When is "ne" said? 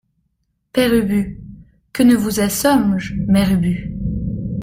2.01-2.15